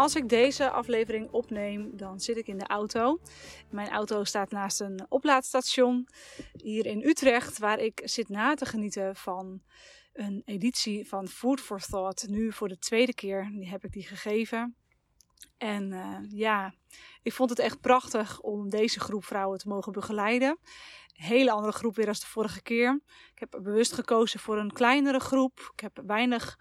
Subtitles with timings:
[0.00, 3.20] Als ik deze aflevering opneem, dan zit ik in de auto.
[3.70, 6.08] Mijn auto staat naast een oplaadstation
[6.52, 9.62] hier in Utrecht, waar ik zit na te genieten van
[10.12, 12.28] een editie van Food for Thought.
[12.28, 14.76] Nu voor de tweede keer heb ik die gegeven.
[15.58, 16.74] En uh, ja,
[17.22, 20.58] ik vond het echt prachtig om deze groep vrouwen te mogen begeleiden.
[21.16, 23.00] Een hele andere groep weer als de vorige keer.
[23.32, 25.70] Ik heb bewust gekozen voor een kleinere groep.
[25.72, 26.58] Ik heb weinig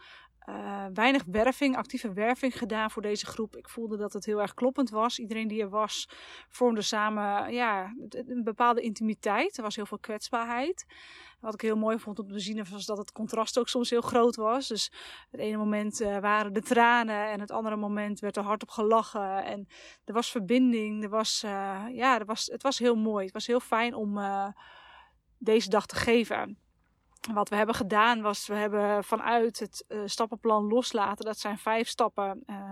[0.50, 3.56] uh, weinig werving, actieve werving gedaan voor deze groep.
[3.56, 5.20] Ik voelde dat het heel erg kloppend was.
[5.20, 6.10] Iedereen die er was,
[6.50, 9.58] vormde samen ja, een bepaalde intimiteit.
[9.58, 10.86] Er was heel veel kwetsbaarheid.
[11.40, 14.02] Wat ik heel mooi vond om te zien was dat het contrast ook soms heel
[14.02, 14.68] groot was.
[14.68, 14.92] Dus
[15.32, 19.44] het ene moment uh, waren de tranen en het andere moment werd er hardop gelachen.
[19.44, 19.68] En
[20.06, 21.04] er was verbinding.
[21.04, 23.24] Er was, uh, ja, er was, het was heel mooi.
[23.24, 24.20] Het was heel fijn om
[25.38, 26.58] deze dag te geven
[27.34, 31.88] wat we hebben gedaan was, we hebben vanuit het uh, stappenplan loslaten, dat zijn vijf
[31.88, 32.44] stappen.
[32.46, 32.72] Uh,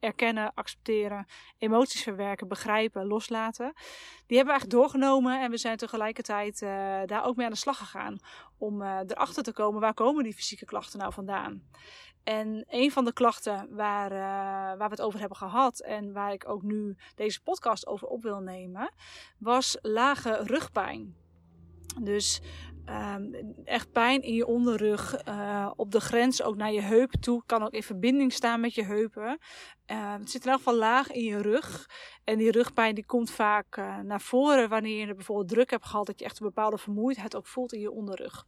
[0.00, 1.26] erkennen, accepteren,
[1.58, 3.72] emoties verwerken, begrijpen, loslaten.
[4.26, 6.68] Die hebben we eigenlijk doorgenomen en we zijn tegelijkertijd uh,
[7.06, 8.18] daar ook mee aan de slag gegaan.
[8.58, 11.62] Om erachter te komen, waar komen die fysieke klachten nou vandaan?
[12.24, 14.10] En een van de klachten waar,
[14.78, 18.22] waar we het over hebben gehad en waar ik ook nu deze podcast over op
[18.22, 18.92] wil nemen,
[19.38, 21.16] was lage rugpijn.
[22.00, 22.40] Dus
[22.86, 27.42] um, echt pijn in je onderrug, uh, op de grens ook naar je heupen toe.
[27.46, 29.38] Kan ook in verbinding staan met je heupen.
[29.86, 31.88] Uh, het zit in elk geval laag in je rug.
[32.24, 36.06] En die rugpijn die komt vaak uh, naar voren wanneer je bijvoorbeeld druk hebt gehad.
[36.06, 38.46] Dat je echt een bepaalde vermoeidheid ook voelt in je onderrug.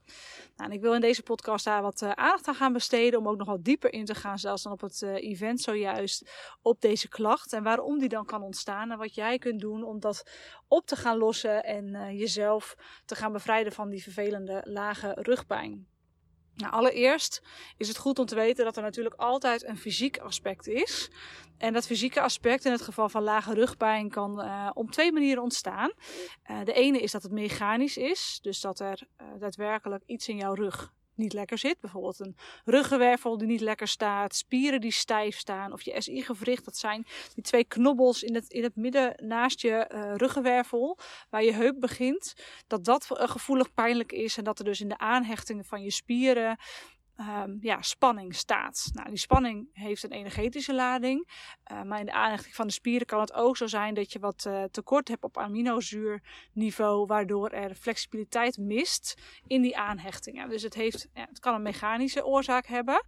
[0.57, 3.19] Nou, en ik wil in deze podcast daar wat aandacht aan gaan besteden.
[3.19, 6.31] Om ook nog wat dieper in te gaan, zelfs dan op het event zojuist,
[6.63, 7.53] op deze klacht.
[7.53, 8.91] En waarom die dan kan ontstaan.
[8.91, 10.31] En wat jij kunt doen om dat
[10.69, 11.65] op te gaan lossen.
[11.65, 14.24] En jezelf te gaan bevrijden van die vervelende
[14.65, 15.87] lage rugpijn.
[16.55, 17.43] Nou, allereerst
[17.77, 21.11] is het goed om te weten dat er natuurlijk altijd een fysiek aspect is.
[21.59, 25.43] En dat fysieke aspect in het geval van lage rugpijn kan uh, om twee manieren
[25.43, 25.93] ontstaan.
[26.51, 30.37] Uh, de ene is dat het mechanisch is, dus dat er uh, daadwerkelijk iets in
[30.37, 31.81] jouw rug niet lekker zit.
[31.81, 36.65] Bijvoorbeeld een ruggenwervel die niet lekker staat, spieren die stijf staan of je SI-gewricht.
[36.65, 40.99] Dat zijn die twee knobbels in het, in het midden naast je uh, ruggenwervel,
[41.31, 42.35] waar je heup begint.
[42.67, 46.59] Dat dat gevoelig pijnlijk is en dat er dus in de aanhechtingen van je spieren
[47.21, 48.91] um, ja, spanning staat.
[48.93, 51.29] Nou, die spanning heeft een energetische lading.
[51.73, 54.19] Uh, maar in de aanhechting van de spieren kan het ook zo zijn dat je
[54.19, 59.15] wat uh, tekort hebt op aminozuurniveau, waardoor er flexibiliteit mist
[59.47, 60.49] in die aanhechtingen.
[60.49, 63.05] Dus het, heeft, ja, het kan een mechanische oorzaak hebben.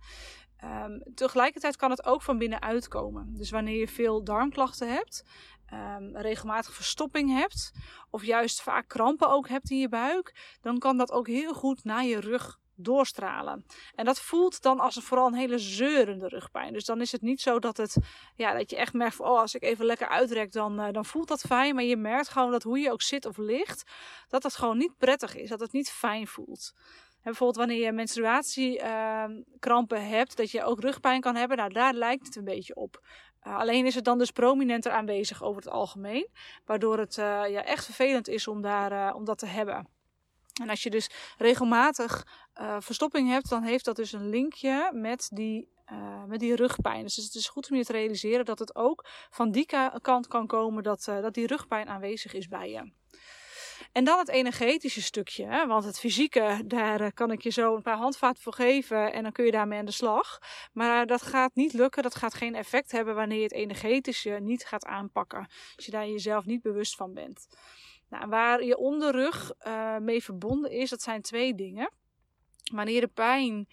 [0.65, 3.35] Um, tegelijkertijd kan het ook van binnenuit komen.
[3.35, 5.25] Dus wanneer je veel darmklachten hebt,
[5.73, 7.73] um, regelmatig verstopping hebt,
[8.11, 11.85] of juist vaak krampen ook hebt in je buik, dan kan dat ook heel goed
[11.85, 13.65] naar je rug doorstralen.
[13.95, 16.73] En dat voelt dan als een, vooral een hele zeurende rugpijn.
[16.73, 17.97] Dus dan is het niet zo dat, het,
[18.35, 21.05] ja, dat je echt merkt van, oh, als ik even lekker uitrek, dan, uh, dan
[21.05, 21.75] voelt dat fijn.
[21.75, 23.85] Maar je merkt gewoon dat hoe je ook zit of ligt,
[24.29, 25.49] dat dat gewoon niet prettig is.
[25.49, 26.73] Dat het niet fijn voelt.
[27.27, 31.57] En bijvoorbeeld wanneer je menstruatiekrampen uh, hebt, dat je ook rugpijn kan hebben.
[31.57, 33.01] Nou, daar lijkt het een beetje op.
[33.47, 36.29] Uh, alleen is het dan dus prominenter aanwezig over het algemeen.
[36.65, 39.89] Waardoor het uh, ja, echt vervelend is om, daar, om dat te hebben.
[40.63, 42.27] En als je dus regelmatig
[42.61, 47.03] uh, verstopping hebt, dan heeft dat dus een linkje met die, uh, met die rugpijn.
[47.03, 49.67] Dus het is goed om je te realiseren dat het ook van die
[50.01, 52.93] kant kan komen dat, uh, dat die rugpijn aanwezig is bij je.
[53.93, 57.97] En dan het energetische stukje, want het fysieke, daar kan ik je zo een paar
[57.97, 60.39] handvaten voor geven en dan kun je daarmee aan de slag.
[60.73, 64.65] Maar dat gaat niet lukken, dat gaat geen effect hebben wanneer je het energetische niet
[64.65, 65.47] gaat aanpakken.
[65.77, 67.47] Als je daar jezelf niet bewust van bent.
[68.09, 71.91] Nou, waar je onderrug uh, mee verbonden is, dat zijn twee dingen.
[72.73, 73.69] Wanneer de pijn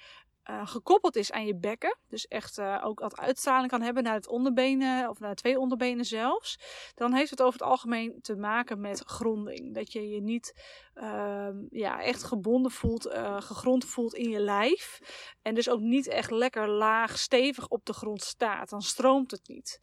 [0.49, 4.13] uh, gekoppeld is aan je bekken, dus echt uh, ook wat uitstraling kan hebben naar
[4.13, 6.59] het onderbenen of naar twee onderbenen zelfs,
[6.95, 9.73] dan heeft het over het algemeen te maken met gronding.
[9.73, 10.53] Dat je je niet
[10.95, 13.09] uh, ja, echt gebonden voelt,
[13.39, 14.99] gegrond voelt in je lijf
[15.41, 18.69] en dus ook niet echt lekker laag, stevig op de grond staat.
[18.69, 19.81] Dan stroomt het niet.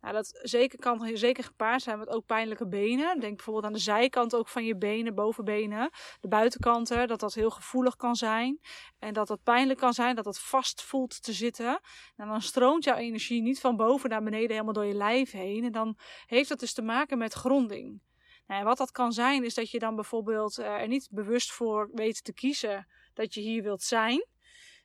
[0.00, 3.20] Nou, dat zeker kan zeker gepaard zijn met ook pijnlijke benen.
[3.20, 5.90] Denk bijvoorbeeld aan de zijkant ook van je benen, bovenbenen,
[6.20, 8.60] de buitenkanten, dat dat heel gevoelig kan zijn.
[8.98, 11.80] En dat dat pijnlijk kan zijn, dat dat vast voelt te zitten.
[12.16, 15.64] En dan stroomt jouw energie niet van boven naar beneden helemaal door je lijf heen.
[15.64, 18.00] En dan heeft dat dus te maken met gronding.
[18.46, 22.24] Nou, wat dat kan zijn, is dat je dan bijvoorbeeld er niet bewust voor weet
[22.24, 24.26] te kiezen dat je hier wilt zijn.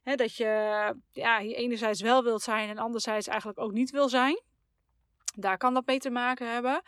[0.04, 0.46] dat je
[1.12, 4.42] ja, hier enerzijds wel wilt zijn en anderzijds eigenlijk ook niet wil zijn.
[5.36, 6.82] Daar kan dat mee te maken hebben.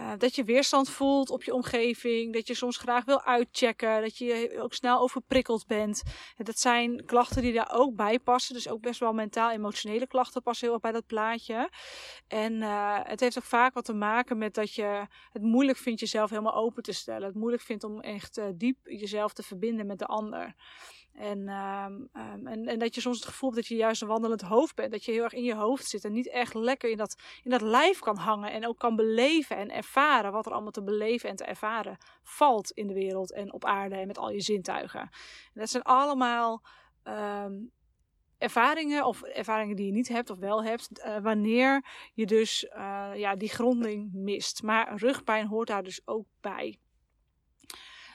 [0.00, 4.18] uh, dat je weerstand voelt op je omgeving, dat je soms graag wil uitchecken, dat
[4.18, 6.02] je ook snel overprikkeld bent.
[6.36, 8.54] dat zijn klachten die daar ook bij passen.
[8.54, 11.70] Dus ook best wel mentaal-emotionele klachten passen heel erg bij dat plaatje.
[12.28, 16.00] En uh, het heeft ook vaak wat te maken met dat je het moeilijk vindt
[16.00, 17.26] jezelf helemaal open te stellen.
[17.26, 20.54] Het moeilijk vindt om echt uh, diep jezelf te verbinden met de ander.
[21.18, 24.08] En, um, um, en, en, dat je soms het gevoel hebt dat je juist een
[24.08, 24.92] wandelend hoofd bent.
[24.92, 27.50] Dat je heel erg in je hoofd zit en niet echt lekker in dat, in
[27.50, 28.52] dat lijf kan hangen.
[28.52, 32.70] En ook kan beleven en ervaren wat er allemaal te beleven en te ervaren valt
[32.70, 35.00] in de wereld en op aarde en met al je zintuigen.
[35.00, 35.10] En
[35.54, 36.62] dat zijn allemaal
[37.04, 37.72] um,
[38.38, 40.88] ervaringen of ervaringen die je niet hebt of wel hebt.
[40.98, 44.62] Uh, wanneer je dus uh, ja, die gronding mist.
[44.62, 46.78] Maar rugpijn hoort daar dus ook bij.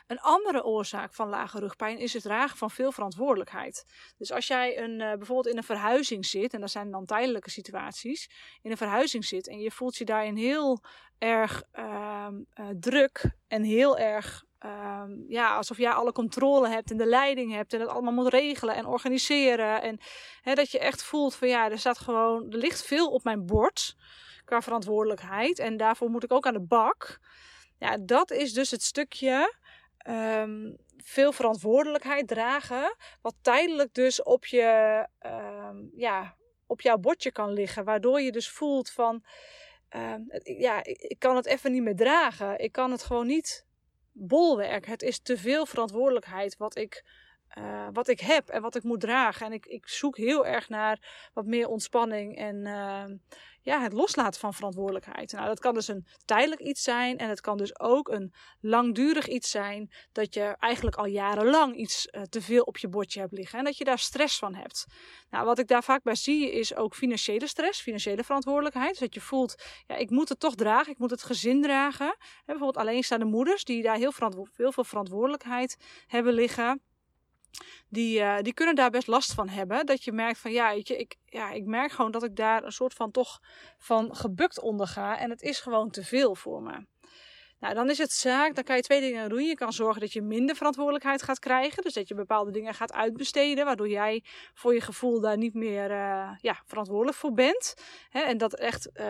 [0.07, 3.85] Een andere oorzaak van lage rugpijn is het dragen van veel verantwoordelijkheid.
[4.17, 7.50] Dus als jij een, uh, bijvoorbeeld in een verhuizing zit, en dat zijn dan tijdelijke
[7.50, 8.29] situaties,
[8.61, 10.83] in een verhuizing zit en je voelt je daarin heel
[11.17, 16.97] erg uh, uh, druk en heel erg uh, ja, alsof jij alle controle hebt en
[16.97, 19.81] de leiding hebt en het allemaal moet regelen en organiseren.
[19.81, 19.99] En
[20.56, 23.95] dat je echt voelt van ja, er staat gewoon, er ligt veel op mijn bord
[24.45, 27.19] qua verantwoordelijkheid en daarvoor moet ik ook aan de bak.
[27.79, 29.53] Ja, dat is dus het stukje
[30.03, 32.95] um, veel verantwoordelijkheid dragen.
[33.21, 36.35] Wat tijdelijk dus op, je, um, ja,
[36.65, 37.83] op jouw bordje kan liggen.
[37.83, 39.23] Waardoor je dus voelt van,
[39.95, 42.59] um, ja, ik kan het even niet meer dragen.
[42.59, 43.65] Ik kan het gewoon niet
[44.11, 44.85] bolwerk.
[44.85, 47.03] Het is te veel verantwoordelijkheid wat ik,
[47.57, 49.45] uh, wat ik heb en wat ik moet dragen.
[49.45, 53.03] En ik, ik zoek heel erg naar wat meer ontspanning en uh,
[53.61, 55.31] ja, het loslaten van verantwoordelijkheid.
[55.31, 59.27] Nou, dat kan dus een tijdelijk iets zijn en het kan dus ook een langdurig
[59.27, 63.31] iets zijn dat je eigenlijk al jarenlang iets uh, te veel op je bordje hebt
[63.31, 64.85] liggen en dat je daar stress van hebt.
[65.29, 68.89] Nou, wat ik daar vaak bij zie is ook financiële stress, financiële verantwoordelijkheid.
[68.89, 69.56] Dus dat je voelt,
[69.88, 72.07] ja, ik moet het toch dragen, ik moet het gezin dragen.
[72.07, 72.13] He,
[72.45, 74.11] bijvoorbeeld alleenstaande moeders die daar heel
[74.56, 75.77] veel verantwoordelijkheid
[76.07, 76.81] hebben liggen
[77.89, 79.85] die, uh, die kunnen daar best last van hebben.
[79.85, 82.94] Dat je merkt van ja, ik, ja, ik merk gewoon dat ik daar een soort
[82.94, 83.39] van toch
[83.77, 85.17] van gebukt onder ga.
[85.17, 86.85] En het is gewoon te veel voor me.
[87.63, 89.44] Nou, dan is het zaak, dan kan je twee dingen doen.
[89.44, 91.83] Je kan zorgen dat je minder verantwoordelijkheid gaat krijgen.
[91.83, 94.24] Dus dat je bepaalde dingen gaat uitbesteden, waardoor jij
[94.54, 97.74] voor je gevoel daar niet meer uh, ja, verantwoordelijk voor bent.
[98.10, 99.04] Hè, en dat echt uh,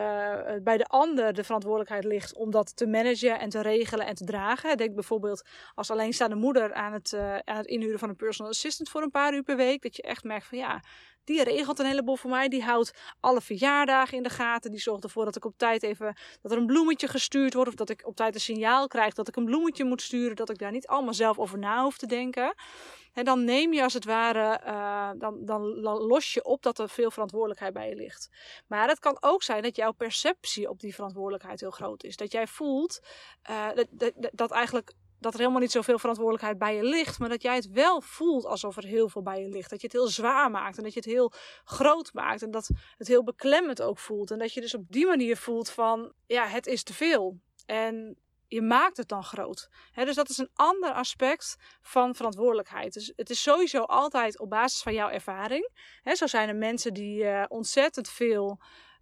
[0.63, 4.25] bij de ander de verantwoordelijkheid ligt om dat te managen en te regelen en te
[4.25, 4.77] dragen.
[4.77, 8.89] Denk bijvoorbeeld als alleenstaande moeder aan het, uh, aan het inhuren van een personal assistant
[8.89, 9.81] voor een paar uur per week.
[9.81, 10.81] Dat je echt merkt van ja,
[11.23, 12.47] die regelt een heleboel voor mij.
[12.47, 14.71] Die houdt alle verjaardagen in de gaten.
[14.71, 17.69] Die zorgt ervoor dat ik op tijd even dat er een bloemetje gestuurd wordt.
[17.69, 20.35] Of dat ik op tijd een signaal krijg dat ik een bloemetje moet sturen.
[20.35, 22.53] Dat ik daar niet allemaal zelf over na hoef te denken.
[23.13, 26.89] En dan neem je als het ware, uh, dan, dan los je op dat er
[26.89, 28.29] veel verantwoordelijkheid bij je ligt.
[28.67, 32.15] Maar het kan ook zijn dat jouw perceptie op die verantwoordelijkheid heel groot is.
[32.15, 32.99] Dat jij voelt
[33.75, 34.93] dat, dat, dat eigenlijk
[35.23, 38.45] dat er helemaal niet zoveel verantwoordelijkheid bij je ligt, maar dat jij het wel voelt
[38.45, 39.69] alsof er heel veel bij je ligt.
[39.69, 41.31] Dat je het heel zwaar maakt en dat je het heel
[41.63, 44.31] groot maakt en dat het heel beklemmend ook voelt.
[44.31, 47.39] En dat je dus op die manier voelt van, ja, het is te veel.
[47.65, 48.17] En
[48.47, 49.69] je maakt het dan groot.
[49.93, 52.93] dus dat is een ander aspect van verantwoordelijkheid.
[52.93, 55.69] Dus het is sowieso altijd op basis van jouw ervaring.
[56.03, 58.59] zo zijn er mensen die uh, ontzettend veel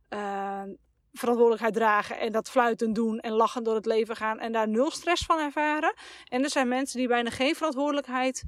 [0.10, 0.64] uh,
[1.14, 4.92] verantwoordelijkheid dragen en dat fluiten doen en lachen door het leven gaan en daar nul
[4.92, 5.94] stress van ervaren.
[6.28, 8.44] En er zijn mensen die bijna geen verantwoordelijkheid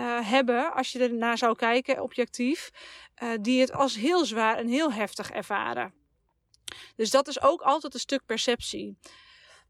[0.00, 2.70] uh, hebben, als je er naar zou kijken, objectief,
[3.22, 5.94] uh, die het als heel zwaar en heel heftig ervaren.
[6.96, 8.98] Dus dat is ook altijd een stuk perceptie.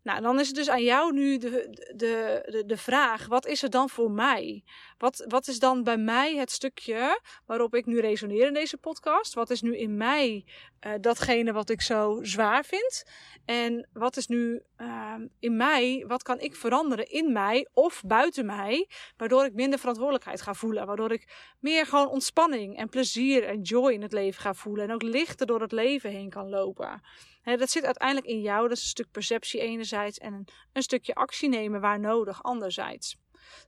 [0.02, 1.48] Nou, dan is het dus aan jou nu de,
[1.96, 4.64] de, de, de vraag: wat is er dan voor mij?
[4.98, 9.34] Wat, wat is dan bij mij het stukje waarop ik nu resoneer in deze podcast?
[9.34, 10.44] Wat is nu in mij
[10.86, 13.04] uh, datgene wat ik zo zwaar vind?
[13.44, 18.46] En wat is nu uh, in mij, wat kan ik veranderen in mij of buiten
[18.46, 20.86] mij, waardoor ik minder verantwoordelijkheid ga voelen?
[20.86, 24.94] Waardoor ik meer gewoon ontspanning en plezier en joy in het leven ga voelen en
[24.94, 27.02] ook lichter door het leven heen kan lopen.
[27.42, 28.68] He, dat zit uiteindelijk in jou.
[28.68, 33.16] Dat is een stuk perceptie enerzijds en een, een stukje actie nemen waar nodig anderzijds.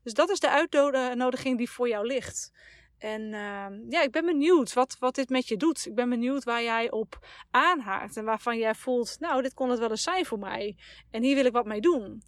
[0.02, 2.50] Dus dat is de uitnodiging die voor jou ligt.
[2.99, 5.87] En uh, ja, ik ben benieuwd wat, wat dit met je doet.
[5.87, 9.78] Ik ben benieuwd waar jij op aanhaakt en waarvan jij voelt, nou, dit kon het
[9.78, 10.76] wel eens zijn voor mij.
[11.11, 12.23] En hier wil ik wat mee doen.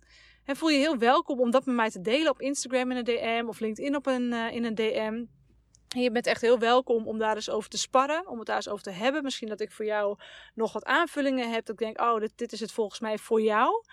[0.45, 3.05] En voel je heel welkom om dat met mij te delen op Instagram in een
[3.05, 5.25] DM of LinkedIn op een, uh, in een DM.
[5.89, 8.69] Je bent echt heel welkom om daar eens over te sparren, om het daar eens
[8.69, 9.23] over te hebben.
[9.23, 10.19] Misschien dat ik voor jou
[10.55, 11.65] nog wat aanvullingen heb.
[11.65, 13.85] Dat ik denk, oh, dit, dit is het volgens mij voor jou.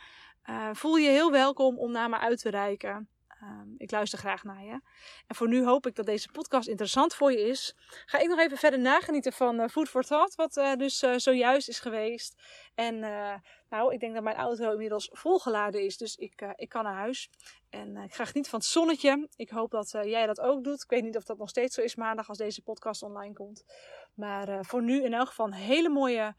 [0.49, 3.09] Uh, voel je heel welkom om naar me uit te reiken.
[3.39, 4.81] Ehm, ik luister graag naar je.
[5.27, 7.75] En voor nu hoop ik dat deze podcast interessant voor je is.
[8.05, 11.13] Ga ik nog even verder nagenieten van uh, Food for Thought, wat uh, dus uh,
[11.15, 12.35] zojuist is geweest.
[12.75, 12.99] En
[13.69, 17.29] nou, ik denk dat mijn auto inmiddels volgeladen is, dus ik, ik kan naar huis.
[17.69, 19.27] En ik ga genieten van het zonnetje.
[19.35, 20.83] Ik hoop dat jij dat ook doet.
[20.83, 23.65] Ik weet niet of dat nog steeds zo is maandag als deze podcast online komt.
[24.13, 26.35] Maar voor nu in elk geval een hele mooie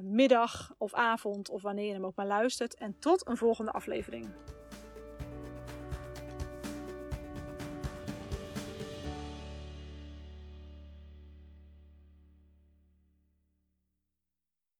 [0.00, 2.74] middag of avond of wanneer je hem ook maar luistert.
[2.74, 4.34] En tot een volgende aflevering.